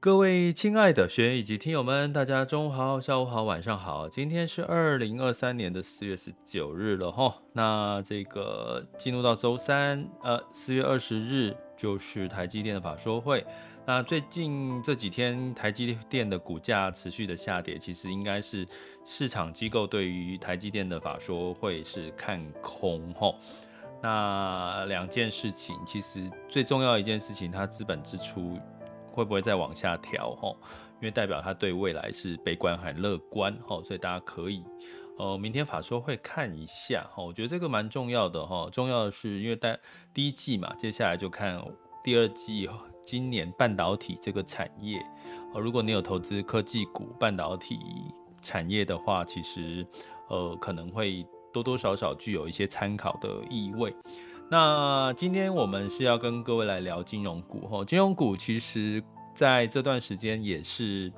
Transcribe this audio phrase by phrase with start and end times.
[0.00, 4.08] 各位亲爱的学员以及听友们，大家中午好、下午好、晚上好。
[4.08, 7.34] 今天是二零二三年的四月十九日了哈。
[7.52, 13.44] 那这个进入到周三，呃，四月二十日就是台积电的法说会。
[13.84, 18.64] 那最近这几天台积电的股价持续的下跌，其实应该是
[19.04, 23.34] 市场机构对于台积电的法说会是看空哈。
[24.00, 28.56] 那两件事情，其实最重要一件事情，它资本支出。
[29.12, 30.30] 会不会再往下调？
[30.36, 30.54] 哈，
[31.00, 33.52] 因为代表他对未来是悲观还乐观？
[33.66, 34.64] 哈，所以大家可以，
[35.18, 37.06] 呃，明天法说会看一下。
[37.14, 38.44] 哈，我觉得这个蛮重要的。
[38.44, 39.78] 哈，重要的是因为在
[40.12, 41.62] 第一季嘛，接下来就看
[42.02, 42.68] 第二季。
[43.04, 45.00] 今年半导体这个产业，
[45.54, 47.78] 如果你有投资科技股、半导体
[48.42, 49.86] 产业的话，其实
[50.28, 53.94] 呃可能会多多少少具有一些参考的意味。
[54.50, 59.02] 那今天我们是要跟各位来聊金融股哈，金融股其实
[59.34, 61.12] 在这段时间也是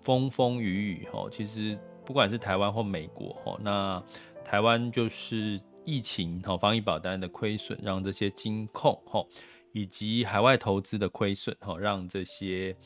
[0.00, 1.28] 风风雨雨哈。
[1.30, 4.02] 其实不管是台湾或美国哈，那
[4.44, 9.24] 台湾就是疫情哈，防疫保单的亏损，让这些金控哈
[9.70, 12.76] 以及海外投资的亏损哈，让这些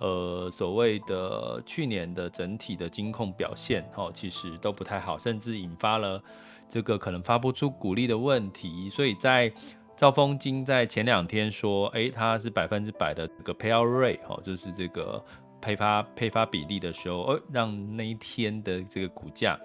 [0.00, 6.20] 呃所谓的去年的整体的金控表现哈，其实都不太好，甚至引发了。
[6.68, 9.52] 这个可能发不出股利的问题，所以在
[9.96, 15.24] 兆丰金在前两天说，诶，它是百分之百的这个 payori 哈，就是这个
[15.60, 19.58] 配发配发比例的时候，呃，让那一天的这个股价，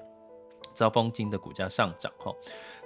[0.76, 2.32] 兆丰金的股价上涨哈。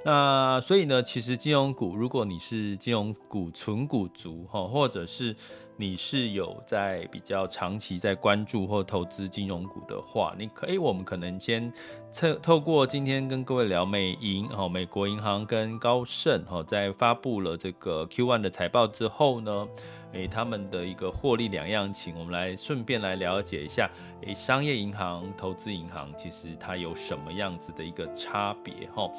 [0.05, 5.35] 那所以呢，其实金融股，如果你是金融股存股族哈，或者是
[5.75, 11.71] 你是有在比较长期在关注或投资金融股的话，你可以，我们可能先
[12.13, 19.67] 透透过今天跟各位聊美银哦，美国银行跟高盛哦，在发布了这个 Q1 的财报之后呢，
[20.11, 23.89] 诶，他们的一个获利两样情，我们来顺便来了解一下，
[24.21, 29.09] 诶，商业银行、投资银行其实它有什么样子的一个差别哈。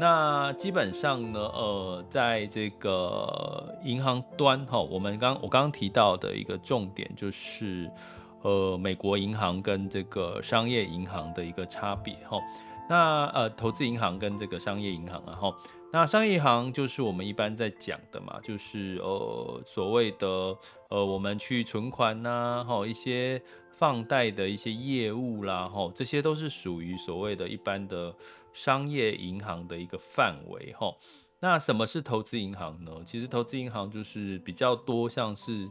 [0.00, 7.90] 那基本上呢，呃，在这个银行端哈，我们刚我刚刚提到的一个重点就是，
[8.40, 12.38] 呃，美国银行跟这个商业银行的一个差别哈。
[12.88, 15.54] 那呃，投资银行跟这个商业银行啊哈，
[15.92, 20.56] 那商业银行就是我们一般在讲的嘛，就是呃所谓的
[20.88, 28.14] 呃我们去存款呐，哈一些放贷的一些业务啦，哈这些都是属于所谓的一般的。
[28.52, 30.94] 商业银行的一个范围哈，
[31.40, 32.92] 那什么是投资银行呢？
[33.04, 35.68] 其实投资银行就是比较多像是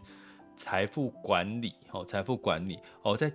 [0.56, 3.16] 财富管理哈，财富管理哦。
[3.16, 3.32] 再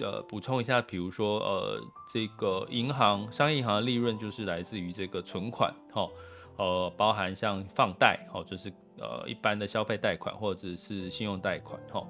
[0.00, 1.80] 呃补充一下，比如说呃
[2.12, 6.08] 这个银行商业银行的利润就是来自于这个存款哈，
[6.56, 12.06] 呃包含像放贷哈，就是呃一般的消费贷款或者是信用贷款哈。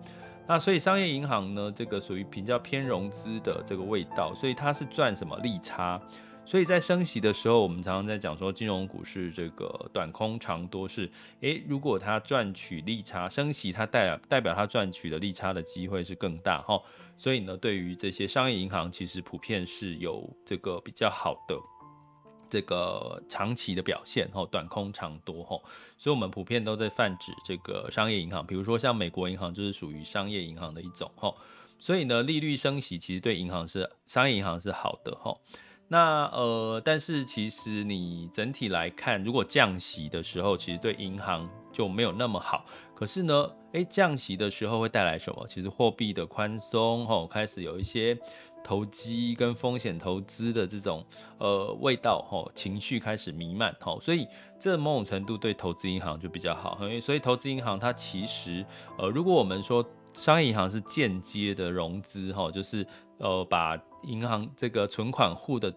[0.47, 6.00] 那所以商业银行呢，这个属于比较偏融资的这个味道，所以它是赚什么利差。
[6.48, 11.06] 所以在升息的时候，我们常常在讲说金融股是这个短空长多是，
[11.42, 16.81] 诶，如果它赚取利差，升息它代表代表它赚取的利差的机会是更大哈。
[17.19, 21.54] 所以呢，对于这些商业银行，其实普遍是有这个比较好的
[22.48, 25.60] 这个长期的表现哈，短空长多哈。
[25.98, 31.30] 所以我们普遍都在泛指这个商业银行，比如说像美国银行就是属于商业银行的一种哈。
[31.78, 35.36] 所以呢，利率升息其实对银行是商业银行是好的哈。
[35.91, 42.66] 那呃，但是其实你整体来看，如果降息的时候，其实对银行就没有那么好。
[42.95, 45.47] 可是呢，诶，降息的时候会带来什么？
[45.47, 48.18] 其实货币的宽松，吼，开始有一些
[48.63, 51.03] 投机跟风险投资的这种
[51.39, 54.27] 呃味道，吼，情绪开始弥漫，吼，所以
[54.60, 56.77] 这某种程度对投资银行就比较好。
[56.83, 58.63] 因为所以投资银行它其实
[58.98, 59.83] 呃，如果我们说
[60.18, 62.86] 商业银行是间接的融资，哈，就是
[63.16, 63.78] 呃把。
[64.04, 65.74] 银行这个存款户的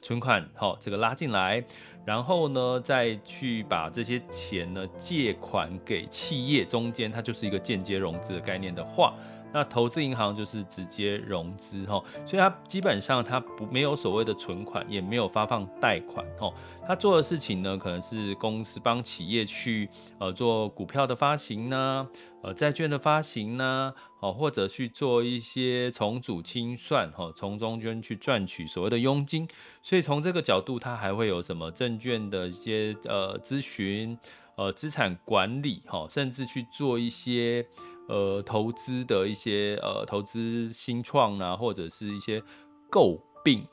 [0.00, 1.62] 存款，好，这个拉进来，
[2.06, 9.12] 然后呢，再去把这些钱呢借款给企业，中间它就是一个间接融资的概念的话，
[9.54, 16.52] 那投资银行就是直接融资哈，所以它基本上它不没有所谓的存款，也没有发放贷款哈。
[16.86, 22.06] 它做的事情呢，可能是公司帮企业去呃做股票的发行呢，
[22.42, 29.48] 呃债券的发行呢，哦或者去做一些重组清算哈，从中间去赚取所谓的佣金。
[29.82, 34.18] 所以从这个角度，它还会有什么证券的一些呃咨询。
[34.56, 37.66] 呃，资产管理哈，甚至去做一些
[38.08, 42.42] 呃投资的一些呃投资新创啊，或者是一些
[42.90, 43.66] 诟病、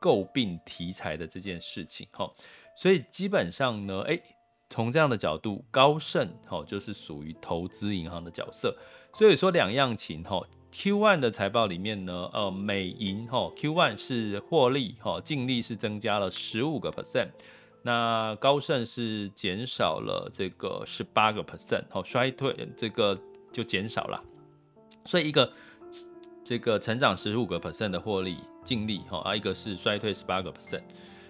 [0.00, 2.30] 诟病题材的这件事情哈。
[2.76, 4.20] 所以基本上呢，哎，
[4.70, 8.76] 从这样的角度，高盛哈就是属于投资银行的角色。
[9.12, 10.40] 所以说两样情哈
[10.70, 17.30] ，Q1 的财报里面呢，呃，美银哈 Q1 是获利哈，净利是增加了十五个 percent。
[17.82, 23.18] 那高盛是减少了这个十八个 percent，好，衰退这个
[23.52, 24.22] 就减少了，
[25.04, 25.52] 所以一个
[26.44, 30.82] 这个成长十五个 percent 的获利净利，哈啊，一个是衰退十八个 percent，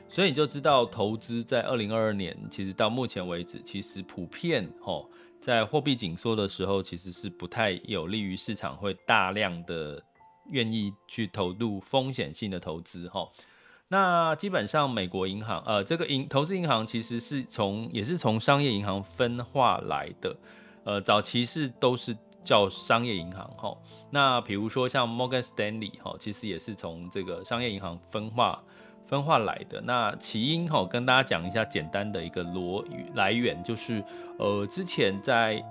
[0.09, 5.05] 所以你就知道投资在二零二二年，其实到目前为止，其实普遍哈
[5.41, 10.03] 在货币紧缩的时候，其实是不太有利于市场会大量的
[10.51, 13.29] 愿意去投入风险性的投资，哈。
[13.91, 20.37] 那基本上，美国银行，呃，这个银投资银行其实是从也是从商业银行分化来的，
[20.89, 23.77] 呃，早期是都是叫商业银行哈。
[24.09, 28.59] 那比如说像 Morgan Stanley 哈，其实也是从这个商业银行分化
[29.07, 29.83] 分化来的。
[29.83, 32.83] 那起因哈，跟大家讲一下简单的一个逻
[33.15, 34.03] 来源，就是
[34.39, 35.63] 呃，之前在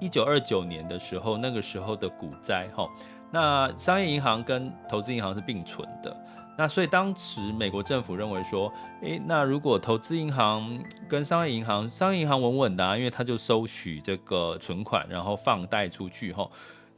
[0.00, 2.90] 一九二九年的时候，那个时候的股灾哈，
[3.30, 6.16] 那商业银行跟投资银行是并存的。
[6.56, 8.72] 那所以当时美国政府认为说，
[9.02, 16.48] 诶，那如果投资银行跟商业银行，商业银行稳稳的啊，因为它就收取这个存款，然后放贷出去哈。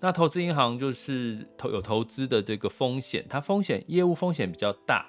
[0.00, 5.06] 那投资银行就是投有投资的这个风险，它风险业务风险比较大。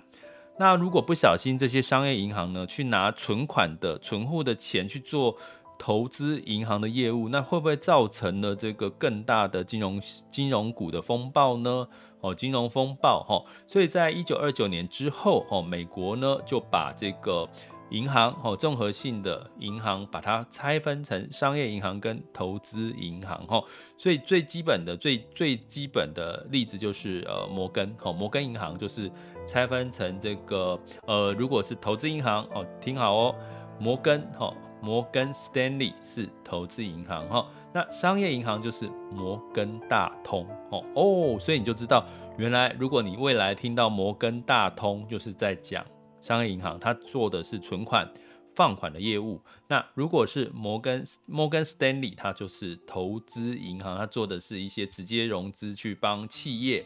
[0.60, 5.38] 那如果不小心这些商业银行呢，去拿存款的存户的钱去做
[5.78, 11.88] 投资银行的业务，那会不会造成了这个更大的金融金融股的风暴呢？
[12.20, 17.48] 哦，金融风暴哈，所以在一九二九年之后，哦，美国呢就把这个
[17.92, 23.64] 银行，哦，综合性的银行，把它拆分成商业银行跟投资银行，哈，
[24.00, 29.12] 所以最基本的、最最基本的例子就是呃摩根，哦，摩根银行就是
[29.46, 33.36] 拆分成这个呃，如果是投资银行，哦，听好哦，
[33.80, 34.52] 摩根，哈，
[34.82, 37.48] 摩根 Stanley 是投资银行，哈。
[37.74, 42.06] 那商业银行就是摩根大通哦哦，所以你就知道，
[42.38, 45.86] 原来如果你未来听到摩根大通，就是在讲
[46.20, 48.10] 商业银行，它做的是存款
[48.56, 49.40] 放款的业务。
[49.68, 56.84] 那如果是摩根摩根斯丹利，它就是投资银行，它做的是一些直接融资，去帮企业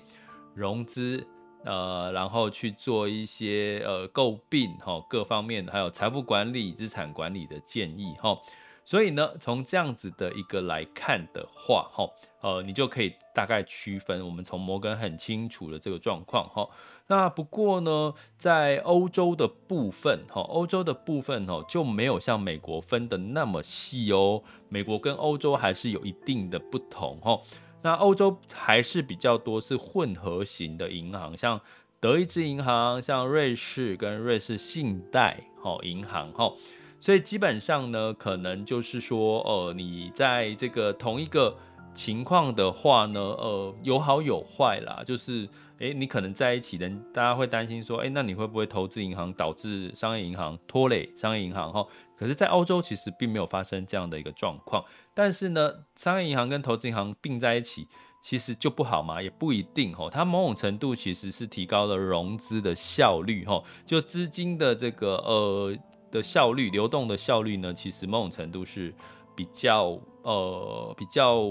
[0.54, 1.26] 融资，
[1.64, 8.38] 呃，然后去做一些呃诟病哈各方面的，还有财富管理、资产管理的建议哈。
[8.84, 12.10] 所以呢，从这样子的一个来看的话，哈，
[12.42, 14.26] 呃，你就可以大概区分。
[14.26, 16.68] 我们从摩根很清楚的这个状况，哈。
[17.06, 24.42] 那不过呢，在欧洲的部分，哈，欧洲的部分，哈，就没有像美国分得那么细哦。
[24.68, 27.40] 美国跟欧洲还是有一定的不同，哈。
[27.84, 31.60] 那欧洲还是比较多是混合型的银行，像
[32.00, 36.52] 德意志银行，像瑞士跟瑞士信贷，哈，银行，哈。
[37.00, 41.58] 所以基本上呢，可能就是说，呃，你在这个同一个
[41.96, 45.04] 情况的话呢，呃，有好有坏啦。
[45.04, 51.74] 就是，诶，你可能在一起的，大家会担心说，诶，那你会不会投资银行导致商业银行拖累商业银行？
[51.74, 54.86] 哈，可是，在欧洲其实并没有发生这样的一个状况。
[55.14, 57.88] 但是呢，商业银行跟投资银行并在一起，
[58.22, 59.22] 其实就不好嘛？
[59.22, 60.10] 也不一定哈。
[60.10, 65.76] 它某种程度其实是提高了融资的效率，哈，就资金的这个呃。
[66.12, 68.94] 的效率，流动的效率呢，其实某种程度是
[69.34, 71.42] 比较呃比较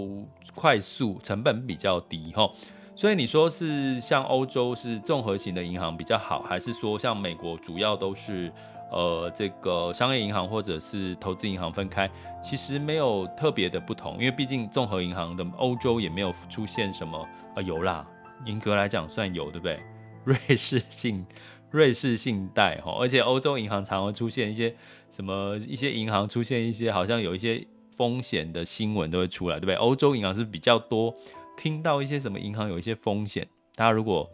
[0.55, 2.47] 快速，成本比较低哈。
[2.95, 8.53] 所以你说是像欧洲是综合型的银行比较好，还是说像美国主要都是
[8.91, 12.11] 呃这个商业银行或者是投资银行分开？
[12.43, 18.07] 其实没有特别的不同，因为毕竟综合银行的欧洲也没有出现什么啊、呃、有啦，
[18.45, 19.81] 严格来讲算有，对不对？
[20.25, 21.27] 瑞士信。
[21.73, 24.75] 瑞士信贷哈，而且欧洲银行常会出现一些
[25.15, 27.65] 什么，一些银行出现一些好像有一些
[27.97, 29.77] 风险的新闻都会出来，对不对？
[29.77, 31.15] 欧洲银行是比较多
[31.57, 34.29] 听到一些什么银行有一些风险，大家如果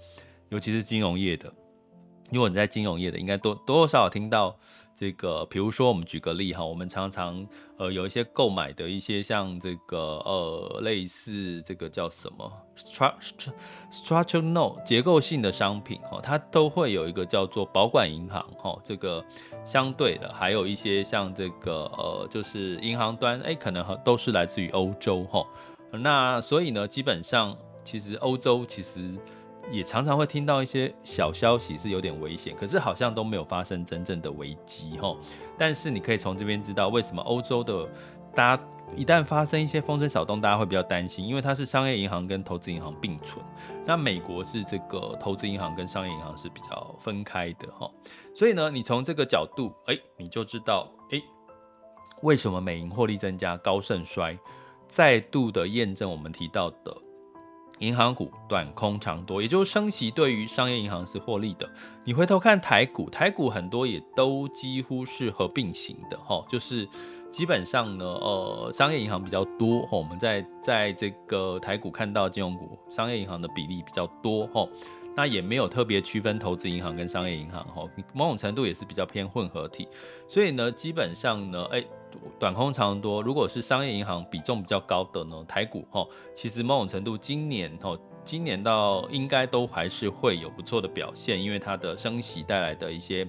[0.49, 1.53] 尤其是金融业的，
[2.31, 4.57] 如果你在金融业的，应该多多少少听到
[4.99, 13.53] 这个，比如说我们举个例哈，我们常常呃有一些购买的一些像这个呃类似这个叫什么 structure
[13.93, 19.25] structure note 结构性的商品哈，它都会有一个叫做保管银行哈，这个
[19.65, 25.47] 相对的还有一些像这个呃就是银行端哎可能都是来自于欧洲哈，
[25.93, 29.15] 那所以呢基本上其实欧洲其实。
[29.71, 35.17] 也常常会听到一些小消息是有点危险，可是好像都没有发生真正的危机哈。
[35.59, 37.89] 但是你可以从这边知道为什么欧洲的
[38.35, 38.63] 大家
[38.95, 43.45] 一旦发生一些风吹草动，大家会比较担心，因为它是商业银行跟投资银行并存。
[43.85, 47.91] 那美国是这个投资银行跟商业银行是比较分开的哈。
[48.35, 51.21] 所以呢，你从这个角度，哎，你就知道，哎，
[52.23, 54.39] 为什么美银获利增加，高盛衰，
[54.87, 56.97] 再度的验证我们提到的。
[57.79, 61.69] 银行股短空长多，也就是升息对于商业银行是获利的。
[62.05, 66.89] 你回头看台股，台股很多也都几乎是合并型的哈，就是
[67.31, 69.87] 基本上呢，呃，商业银行比较多。
[69.91, 74.67] 我们在在这个台股看到金融股，商业银行的比例比较多哈，
[75.17, 79.89] 那也没有特别区分投资银行跟商业银行哈，某种程度也是比较偏混合体。
[80.29, 81.85] 所以呢，基本上呢，哎。
[82.39, 87.95] 短空长多，如果是商业银行比重比较高的呢，台股哈，其实某种程度今年哈，
[88.25, 93.29] 今年到应该都还是会有不错的表现，因为它的升息带来的一些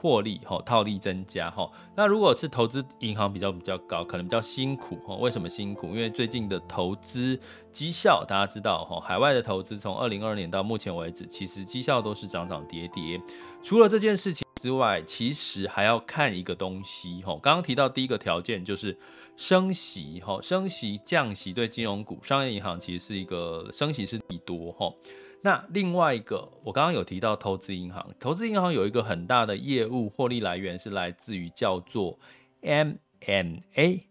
[0.00, 1.70] 获利哈，套利增加哈。
[1.96, 5.16] 那如果是投资银行比较比较高，可能比较辛苦哈。
[5.16, 5.88] 为什么辛苦？
[5.88, 7.38] 因为最近的投资
[7.72, 13.20] 绩效大家知道哈，海外的投资从二零二二年到目前为止，其实绩效都是涨涨跌跌。
[13.62, 14.46] 除了这件事情。
[14.60, 17.32] 之外，其实还要看一个东西哈。
[17.40, 18.98] 刚刚提到第一个条件就是
[19.36, 24.92] 升息哈，升息降息对金融股、商业银行其实是一个升息是利多哈。
[25.42, 32.18] 那另外一个，我刚刚有提到投资银行，投资银行有一个很大的业务获利来源是来自于叫做
[32.62, 32.94] M
[33.26, 34.06] N A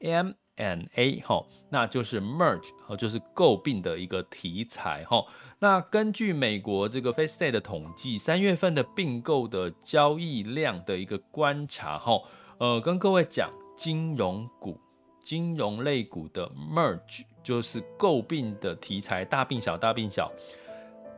[0.00, 0.32] M。
[0.56, 5.24] N A 哈，那就是 merge 哈，就是购并的一个题材哈。
[5.60, 12.20] 那根据美国这个 FactSet 的统计，三月份的并购的交易量的一个观察哈，
[12.58, 14.78] 呃，跟各位讲，金融股、
[15.22, 20.30] 金融类股的 merge 就是购并的题材，大并小，大并小。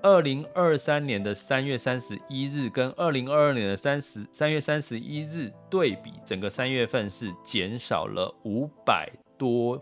[0.04, 9.10] 二零二三年的三月三十一日跟二零二二年的三十三月三十一日对比，整个三月份是减少了五百。
[9.36, 9.78] 多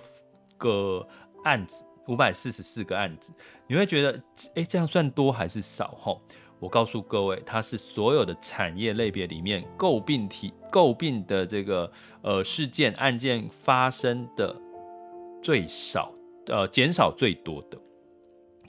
[0.57, 1.07] 个
[1.45, 3.31] 案子，五百四十四个案子，
[3.67, 4.19] 你会觉得，
[4.55, 5.89] 哎，这样算多还是少？
[6.01, 6.19] 哈，
[6.59, 14.57] 我告诉各位，它是所有的产业类别里面诟病体诟病的这个呃事件案件发生的
[15.43, 16.11] 最少，
[16.47, 17.79] 呃，减少最多的，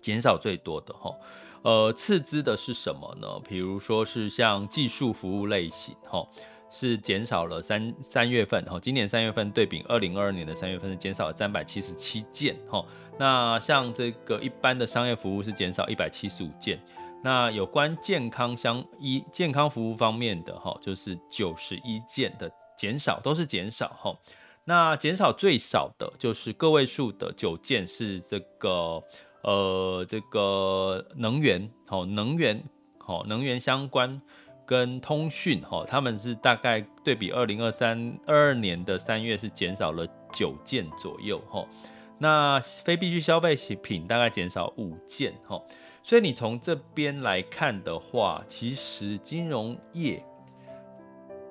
[0.01, 1.15] 减少最多的哈，
[1.63, 3.27] 呃，次之的是什么呢？
[3.47, 6.27] 比如说是像技术服务类型，哈。
[6.75, 12.83] 是减少了三三月份哈，今年三月份对比二零二二年的三月份是减少了三百七十七件哈。
[13.19, 16.83] 那像这个一般的商业服务是减少一百七十五件。
[17.23, 24.17] 那有关健康相医健康服务方面的哈，就是九十一件的减少，都是减少哈。
[24.65, 28.99] 那减少最少的就是个位数的九件，是这个
[29.43, 32.63] 呃这个能源好能源
[32.97, 34.21] 好能源相关。
[34.65, 41.67] 跟通讯哈，他们是大概对比二零二三二二年的三月是减少了九件左右哈，
[42.17, 45.61] 那非必需消费品大概减少五件哈，
[46.01, 50.23] 所以你从这边来看的话，其实金融业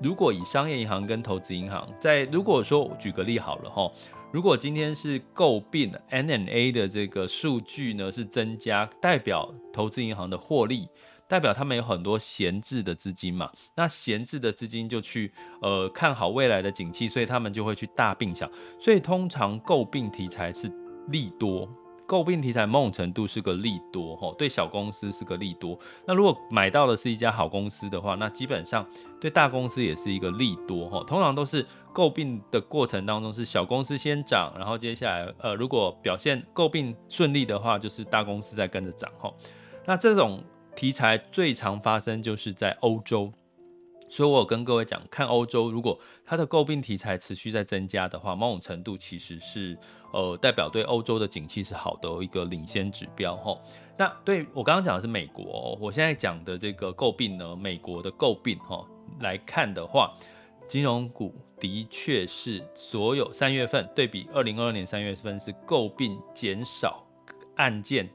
[0.00, 3.92] 如果以商业银行跟投资银行在，如果说举个例好了哈，
[4.32, 10.88] 如果今天是购并 M&A 的这个数据呢是增加，代表投资银行的获利。
[11.28, 20.70] 代表他们有很多闲置的资金嘛，那闲置的资金就去呃看好未来的景气，所以他们就会去大并小，所以通常诟病题材是
[21.08, 21.66] 利多，
[22.12, 25.78] 购并题材某种程度是个利多哈，对小公司是个利多。
[26.04, 28.86] 那如果买到的是一家好公司的话，那基本上
[29.18, 31.02] 对大公司也是一个利多哈。
[31.04, 39.32] 通常都是购并的过程当中是小公司先涨，然后接下来呃如果表现购并顺利的话，就是大公司再跟着涨哈。
[39.86, 40.44] 那这种。
[40.74, 43.30] 题材最常发生就是在欧洲，
[44.12, 49.74] 所以我跟各位讲，看欧洲，如果它的诟病题材持续在增加的话，某种程度其实是
[50.12, 53.58] 呃代表对欧洲的景气是好的一个领先指标哈。
[53.96, 58.86] 那对我刚刚讲的是美国，我现在讲的这个诟病呢，美国的诟病哈
[59.20, 60.12] 来看的话，
[60.68, 67.02] 金融股的确是所有三月份对比二零二二年三月份是诟病减少
[67.56, 68.06] 案件。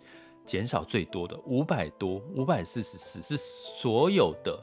[0.45, 4.57] 减少最多的五百多，五百四十四是所有的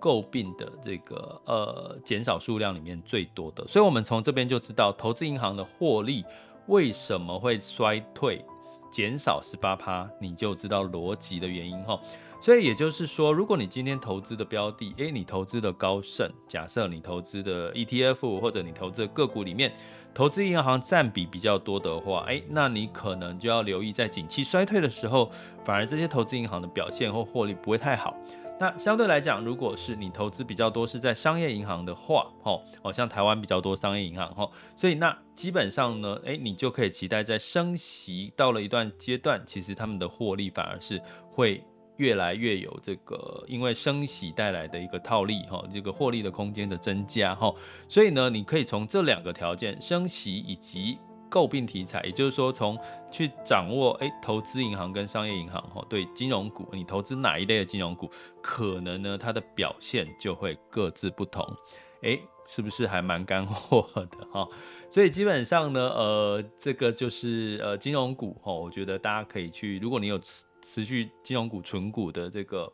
[0.00, 3.66] 诟病的这个呃减少数量里面最多的。
[3.68, 6.24] 所以，我们从这边就知道，投资银行的获利
[6.66, 8.44] 为什么会衰退，
[8.90, 12.00] 减少十八趴，你就知道逻辑的原因哈。
[12.42, 19.74] 所以也就是说，如果你今天投资的标的，诶，你投资的高盛，假设你投资的 ETF 或者你投资的个股里面，
[20.14, 25.30] 投资银行占比比较多的话，诶，那你可能就要留意，在景气衰退的时候，
[25.66, 28.16] 反而这些投资银行的表现或获利不会太好。
[28.60, 41.00] 那相对来讲，如果是你投资比较多是在商业银行的话，哦，哦，像台湾比较多商业银行，哈，所以那基本上呢，诶，你就可以期待在升息到了一段阶段，其实他们的获利反而是
[41.30, 41.64] 会。
[41.96, 47.54] 越来越有这个，因为升息带来的一个套利哈，这个获利的空间的增加哈，
[47.88, 50.98] 所以呢，你可以从这两个条件，升息以及
[51.30, 52.76] 诟病题材，也就是说，从
[53.10, 58.10] 去掌握诶，投资银行跟商业银行哈，对金融股，你投资哪一类的金融股，
[58.42, 61.46] 可能呢它的表现就会各自不同，
[62.02, 64.48] 诶，是不是还蛮干货的 哈？
[64.90, 70.20] 所以基本上呢，呃，这个就是呃金融股哈，我觉得大家可以去，如果你有。
[70.62, 72.70] 持续金融股、存股的这个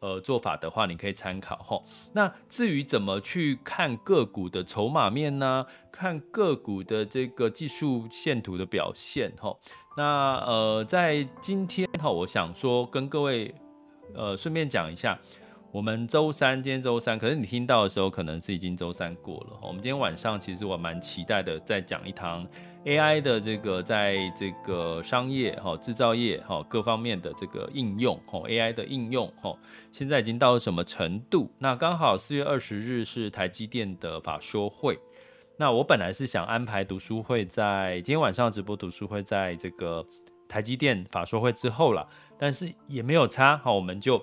[0.00, 1.84] 呃做法的话，你可以参考吼。
[2.12, 5.66] 那至于怎么去看个股的筹码面呢？
[5.92, 9.60] 看个股的这个技术线图的表现吼。
[9.96, 13.54] 那呃，在今天哈，我想说跟各位
[14.14, 15.18] 呃顺便讲一下，
[15.72, 19.56] 我们周三，今天周三，可是你听到的时候可能是已经周三过了。
[19.62, 22.44] 我们今天晚上其实我蛮期待的，再讲一堂。
[22.84, 29.56] AI 的这个在这个商业哈、制造业哈各方面的这个应用哈，AI 的应用哈，
[29.92, 31.48] 现在已经到了什么程度？
[31.58, 34.98] 那刚好四月二十日是台积电的法说会，
[35.56, 40.04] 那我本来是想安排读书会在今天晚上直播读书会在这个
[40.48, 44.20] 台积电法说会之后了，但是也没有差好，我们就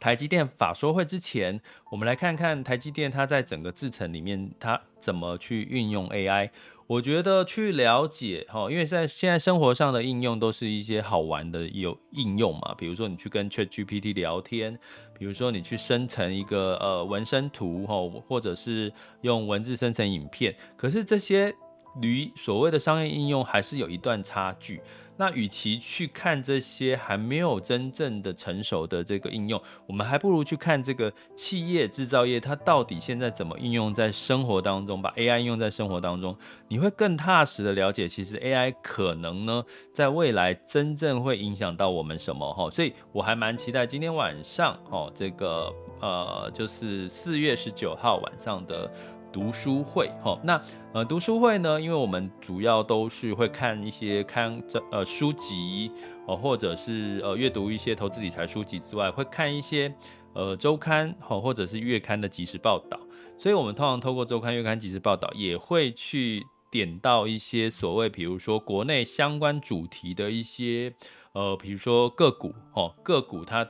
[0.00, 6.50] 台积电法说会之前，我们来看看台积电它在整个制程里面它怎么去运用 AI。
[6.86, 14.78] 我觉得去了解哈，因为在现在生活上的应用都是一些好玩的有应用嘛，比如说你去跟 ChatGPT 聊天，
[15.18, 17.94] 比如说你去生成一个呃纹身图哈，
[18.26, 18.90] 或者是
[19.20, 21.54] 用文字生成影片，可是这些
[22.00, 24.80] 离所谓的商业应用还是有一段差距。
[25.18, 36.36] 那与其去看这些还没有真正的成熟的这个应用，我们还不如去看这个企业制造业它到底现在怎么应用在生活当中，把 AI 应用在生活当中，
[36.68, 48.88] 你会更踏实的了解，其实 AI 可能呢，在未来真正会影响到我们什么哈，所以我还蛮期待今天晚上哦，这个呃，就是四月十九号晚上的。
[49.32, 50.60] 读书会，哈，那
[50.92, 55.90] 呃，读书会呢，因为我们主要都是会看一些看这呃书籍
[56.26, 59.94] 哦，或者是呃阅读一些投资理财书籍之外，会看一些
[60.32, 62.98] 呃周刊哈，或者是月刊的即时报道。
[63.38, 70.92] 所以，我们通常透过周刊、月刊即时报道，也会去点到一些所谓，比如说国内相关主题的一些
[71.32, 73.68] 呃，比如说个股哦，个股它。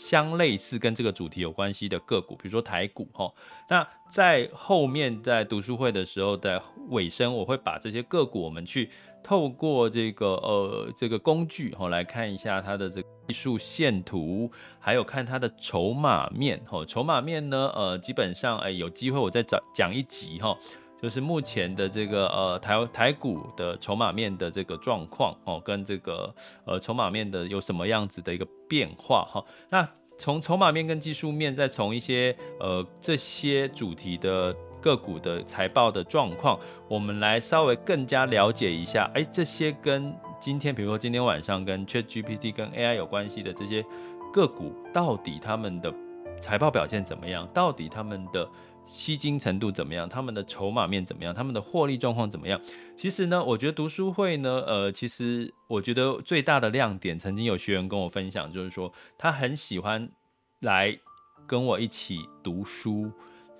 [0.00, 3.30] 相类似跟这个主题有关系的个股，比如说台股哈，
[3.68, 8.88] 那在后面在读书会的时候的尾声，我会把这些个股我们去
[9.22, 16.82] 透过这个呃这个工具哈来看一下它的这个技术线图，还有看它的筹码面哈。
[16.86, 20.56] 筹码面呢，呃，基本上哎有机会我再讲讲一集哈。
[21.00, 26.32] 就是目前的这个呃台台股的筹码面的这个状况哦，跟这个
[26.64, 29.44] 呃筹码面的有什么样子的一个变化哈？
[29.70, 43.82] 那从筹码面跟技术面，再从一些呃这些主题的个股的财报的状况，我们来稍微更加了解一下，哎，这些跟今天比如说今天晚上跟 ChatGPT 跟 AI 有关系的这些
[44.30, 45.90] 个股，到底他们的
[46.38, 47.48] 财报表现怎么样？
[47.54, 48.46] 到底他们的
[48.90, 50.08] 吸金程度怎么样？
[50.08, 51.32] 他们的筹码面怎么样？
[51.32, 52.60] 他们的获利状况怎么样？
[52.96, 60.10] 其实呢，我觉得读书会呢，呃，其实我觉得最大的亮点，曾经有学员跟我分享，就是说他很喜欢
[60.58, 60.98] 来
[61.46, 63.08] 跟我一起读书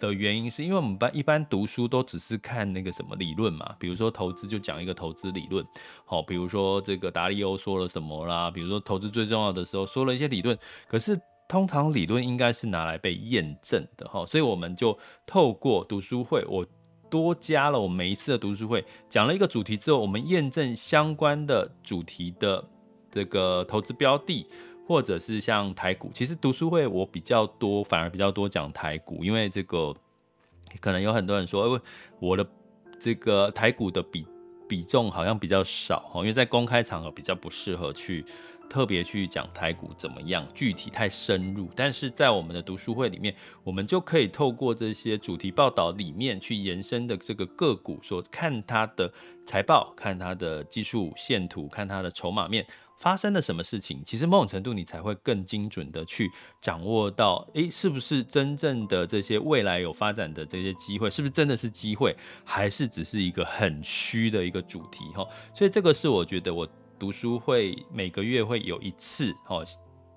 [0.00, 5.64] 的原因，是因为我们班一般读书都只是看那个什么理论嘛，比如说投资就讲一个投资理论，
[6.04, 11.16] 好，比如说这个达利欧说了什么啦，比如说投资最重要的时候说了一些理论，可是。
[11.50, 16.64] 通常理论应该是拿来被验证的哈，所以我们就透过读书会，我
[17.10, 22.64] 多加了我每一次的读书会讲了一个主题之后，我们验证相关的主题的
[23.10, 24.46] 这个投资标的，
[24.86, 26.08] 或者是像台股。
[26.14, 29.92] 其实读书会我比较多，反而比较多讲台股，因为这个
[30.78, 31.82] 可能有很多人说，
[32.20, 32.46] 我的
[33.00, 34.24] 这个台股的比
[34.68, 38.24] 比重好像比较少，因为在公开场合比较不适合去。
[38.70, 49.12] 特别去讲台股怎么样，具体太深入，但是在我们的读书会里面，我们就可以透过这些主题报道里面去延伸的这个个股，说看它的
[49.44, 52.64] 财报，看它的技术线图，看它的筹码面
[52.96, 54.00] 发生了什么事情。
[54.06, 56.30] 其实某种程度你才会更精准的去
[56.61, 65.04] 掌握到，诶，是不是真正的这些未来有发展的这些机会，是不是真的是机会，还是只是一个很虚的一个主题？
[65.16, 66.68] 哈，所以这个是我觉得我。
[67.00, 69.64] 读书会每个月会有一次哦，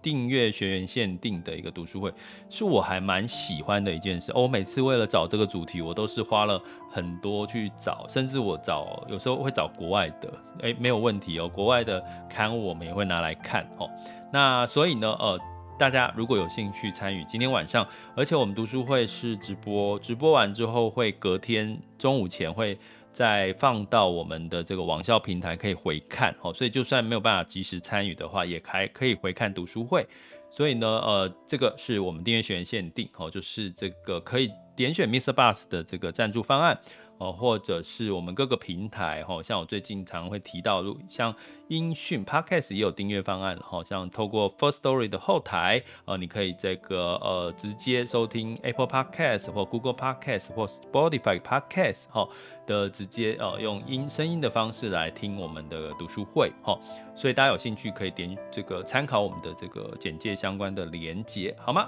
[0.01, 2.13] 订阅学员限定的一个读书会，
[2.49, 4.33] 是我还蛮喜欢的一件事。
[4.33, 13.89] 哦，我每次为了找这个主题，我都是花了很多去找，甚至我找有时候会找国外的，诶，没有问题哦，国外的刊物我们也会拿来看哦。
[14.33, 15.39] 那所以呢，呃，
[15.79, 22.77] 大家如果有兴趣参与，今天晚上，而且我们读书会是直播，直播完之后会隔天中午前会。
[23.13, 30.05] 再放到我们的这个网校平台可以回看哦，所以就算没有办法及时参与的话，也还可以回看读书会。
[30.49, 36.79] 所以呢，呃，这个是我们订阅学员限定哦，就是这个可以点选 mister bus 的这个赞助方案。
[37.17, 41.33] 哦，或者是我们各个平台，哈，像我最近常会提到，如像
[41.67, 52.27] 音讯 Podcast 也有订阅方案，哈，像透过 First Story 的后台，呃，你可以这个呃直接收听 Apple Podcast 或 Google Podcast 或 Spotify Podcast 哈
[52.67, 56.77] 的直接呃用音声音的方式来听我们的读书会，哈，
[57.15, 61.87] 所以大家有兴趣可以点这个参考我们的这个简介相关的连结，好吗？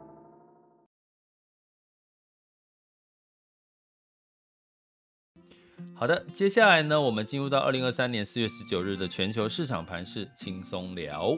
[6.01, 11.37] 好的，接下来呢，我们进入到二零二三年四月十九日的全球市场盘势轻松聊。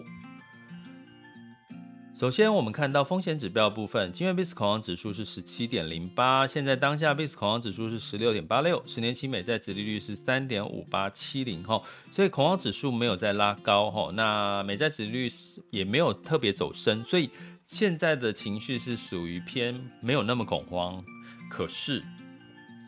[2.15, 15.29] 首先，我们看到风险指标部分，今日 VIX 恐慌指数是十七点零八，现在当下 VIX 恐慌指数是十六点八六，十年期美债殖利率是三点五八七零哈，所以恐慌指数没有再拉高哈，那美债殖利率
[15.71, 17.29] 也没有特别走升，所以
[17.67, 21.03] 现在的情绪是属于偏没有那么恐慌，
[21.49, 22.01] 可是。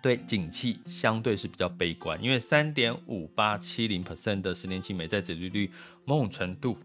[0.05, 5.71] 对景气相对是比较悲观，因为三点五八七零 percent 的十年期美债殖利率，
[6.05, 6.77] 某种程度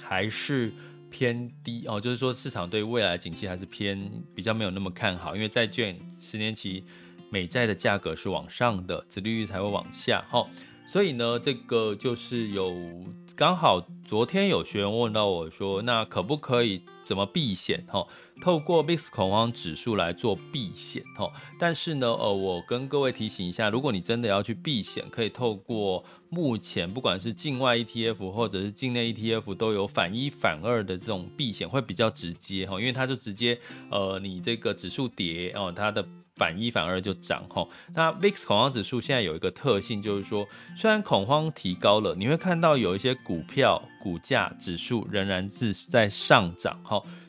[0.00, 0.72] 还是
[1.10, 6.84] 偏低哦，就是说市场对未来景气还是偏比较没有那么看好，因为债券十年期
[7.28, 10.24] 美债的价格是往上的，殖利率才会往下。
[10.28, 10.48] 哈，
[10.86, 12.72] 所以呢，这个就是有
[13.34, 18.06] 刚好昨天有学员问到我说，那可不可以怎么避险哈？
[18.40, 33.58] 透过 VIX 恐慌指数来做避险，哈但是呢，呃，我跟各位提醒一下，如果你真的要去避险，可以透过目前不管是境外 ETF 或者是境内 ETF 都有反一反二的这种避险，会比较直接，哈因为它就直接，
[33.90, 36.04] 呃，你这个指数跌哦，它的
[36.36, 37.46] 反一反二就涨，
[37.94, 40.44] 那 VIX 恐慌指数现在有一个特性，就是说，
[40.76, 46.76] 虽然恐慌提高了，你会看到有一些股票股价指数仍然是在上涨，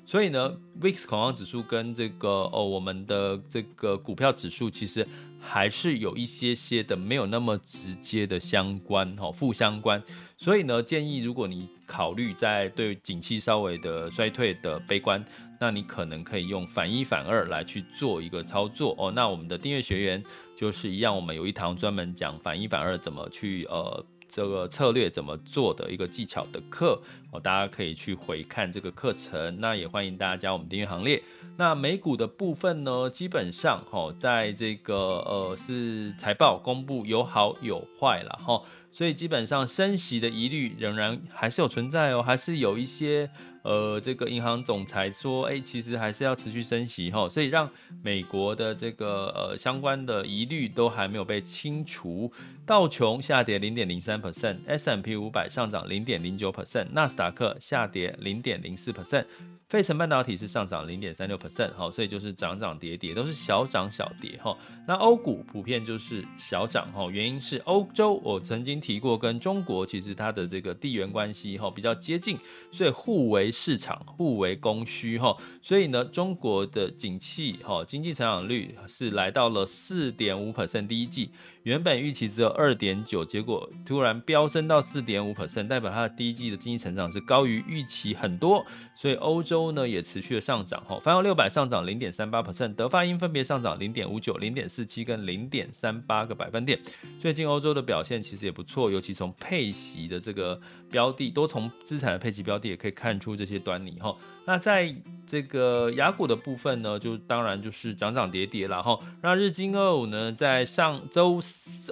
[0.08, 5.08] 所以呢，VIX 恐慌指数跟这个哦，我们的这个股票指数其实
[5.40, 10.02] 还是有一些些的没有那么直接的相关哈，负相关。
[10.38, 15.24] 所以呢，建议如果你考虑在对景气稍微的衰退的悲观，
[15.60, 19.12] 那你可能可以用反一反二来去做一个操作哦。
[19.12, 20.24] 那我们的订阅学员
[20.56, 24.06] 就是一样，我们有一堂专门讲反一反二怎么去呃。
[24.28, 29.62] 这个策略怎么做的一个技巧的课哦，大家可以去回看这个课程。
[29.62, 31.24] 那也欢迎大家加我们订阅行列。
[31.56, 43.30] 那美股的部分呢，基本上哈，在这个呃是财报公布有好有坏了哈，所以基本上升息的疑虑仍然还是有存在哦，还是有一些。
[43.66, 47.68] 呃，这个银行总裁说，哎，其实还是要持续升息哈，所以让
[48.04, 52.32] 美国的这个呃相关的疑虑都还没有被清除。
[52.66, 59.26] 道琼下跌零点零三 percent，S&P 五百上涨零点零九 percent，纳斯达克下跌零点零四 percent。
[59.68, 64.56] 费城半导体是上涨零点三六 percent，好，所以就是涨涨跌跌，都是小涨小跌哈。
[64.88, 72.38] 那欧股普遍就是小涨哈，原因是欧洲我曾经提过，跟中国其实它的这个地缘关系哈比较接近，
[72.72, 75.36] 所以互为市场，互为供需哈。
[75.62, 81.32] 所以呢，中国的景气哈经济成长率是来到了四点五 percent，第一季
[81.66, 88.64] 原本预期只有二点九，结果突然飙升到四点五 percent，代表它的第一季的经济成长是高于预期很多。
[88.94, 96.80] 所以欧洲呢也持续的上涨，哈，泛欧六百上涨零点三八 percent，德法英分别上涨零点五九、零点四七跟零点三八个百分点。
[97.20, 104.16] 最近欧洲的表现其实也不错，尤其从配息的这个标的，多重资产的配息标的也可以看出这些端倪，哈。
[104.46, 104.96] 那在
[105.28, 108.98] 这个雅股的部分呢，就当然就是涨涨跌跌了哈。
[109.22, 111.42] 那日经二五呢，在上周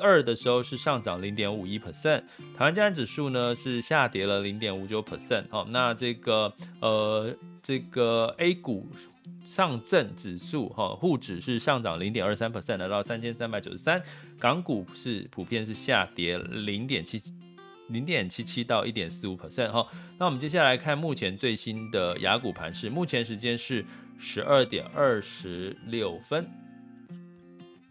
[0.01, 2.21] 二的时候是上涨零点五一 percent，
[2.57, 5.45] 台湾加权指数呢是下跌了零点五九 percent。
[5.49, 8.87] 好，那这个呃这个 A 股
[9.45, 14.01] 上证指数哈，沪指是上涨零点二三 percent，来到三千三百九十三。
[14.39, 17.21] 港股是普遍是下跌零点七。
[17.89, 19.85] 零点七七到一点四五 percent 哈，
[20.17, 23.85] 那我们接下来看目前最新的雅股盘势，目前时间是
[24.17, 26.47] 十二点二十六分。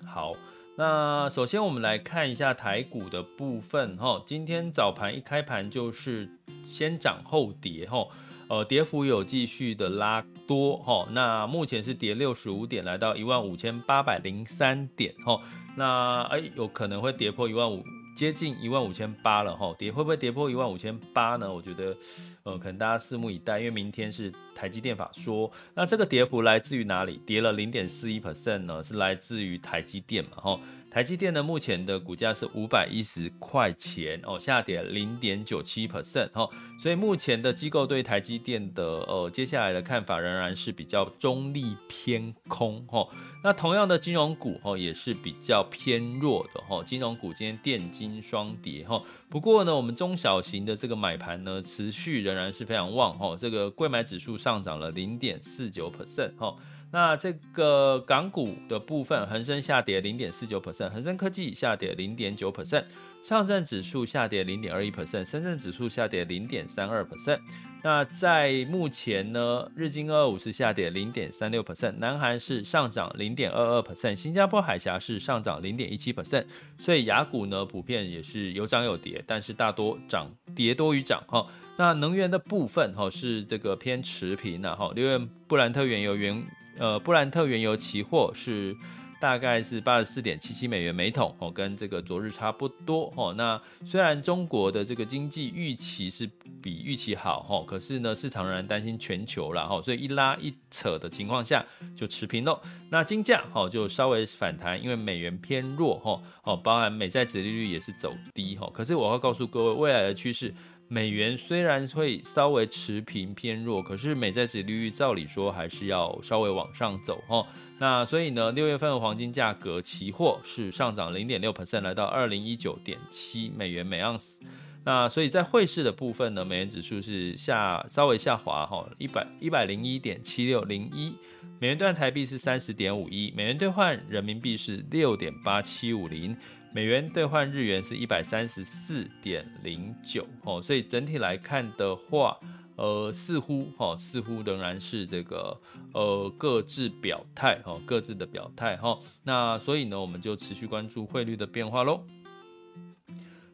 [0.05, 0.33] 好，
[0.77, 6.29] 那首先我们来看一下台股的部分哈，今天早盘一开盘就是
[6.65, 8.07] 先涨后跌哈，
[8.49, 15.41] 呃，跌幅有继续的拉多哈，那目前是跌六十五点，来到一万五千八百零三点哈，
[15.77, 17.85] 那哎有可能会跌破一万五。
[18.15, 21.53] 接近一万五千八了哈，跌会不会跌破一万五千八呢？
[21.53, 21.97] 我觉得，
[22.45, 25.51] 呃，可能大家拭目以待，因为明天是台积电法说。
[25.75, 27.21] 那这个跌幅来自于哪里？
[27.27, 28.83] 跌了零点四一 percent 呢？
[28.83, 30.37] 是来自于台积电嘛？
[30.37, 30.61] 哈。
[30.91, 36.47] 台积电呢，目前的股价是五百一十块钱哦，下跌零点九七 percent 哈，
[36.79, 43.09] 所以目前的机构对台积电的呃接下来的看法仍然是比较中立偏空哈。
[43.43, 49.03] 那同样的金融股哈也是比较偏弱的哈，金融股今天电金双跌哈。
[49.29, 56.55] 不过呢，我们中小型的这个买盘呢持续仍然是非常旺哈，这个贵买指数上涨了零点四九 percent 哈。
[56.93, 62.85] 那这个港股的部分，恒生下跌零点四九 percent，恒生科技下跌零点九 percent，
[63.23, 67.39] 上证指数下跌零点二一 percent，深圳指数下跌零点三二 percent。
[67.85, 76.45] 那在目前呢，日经二五是下跌零点三六 percent，南韩是上涨零点二二 percent，新加坡海峡是上涨零点一七 percent。
[76.79, 81.47] 所以雅股呢，普遍也是有涨有跌，但是大多涨跌多于涨哈。
[81.77, 86.45] 那能源的部分哈是这个偏持平的哈，因为布兰特原油原
[86.79, 88.75] 呃，布兰特原油期货是
[89.23, 93.33] 大概是八十四点七七美元每桶哦，跟这个昨日差不多哦。
[93.35, 96.29] 那虽然中国的这个经济预期是
[96.61, 102.61] 比预期好哈，可是呢，市场仍然担心全球了哈，所以一拉一扯的情况下就持平喽。
[102.91, 108.69] 那金价哈就稍微反弹，因为美元偏弱哈哦，包含美债殖利率也是走低哈。
[108.75, 110.53] 可是我要告诉各位，未来的趋势。
[110.93, 117.47] 美元虽然会稍微持平偏弱，可是美债殖利率照理说还是要稍微往上走哦。
[117.79, 124.45] 那所以呢，六月份黄金价格期货是上涨零点六 percent，来到二零一九点七美元每盎司。
[124.85, 131.15] 那所以在汇市的部分呢，美元指数是下稍微下滑哈，一百一百零一点七六零一。
[131.59, 136.37] 美元兑台币是三十点五一，美元兑换人民币是六点八七五零。
[136.75, 142.39] 美元兑换日元是一百三十四点零九哦，所以整体来看的话，
[142.77, 145.61] 呃，似乎哈、哦，似乎仍然是这个
[145.93, 149.01] 呃各自表态哈、哦，各自的表态哈、哦。
[149.23, 152.03] 那所以呢，我们就持续关注汇率的变化喽。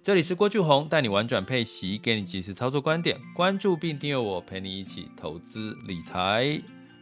[0.01, 6.78] 这里是郭俊宏，带你玩转配息，给你及时操作观点，关注并订阅我，陪你一起投资理财。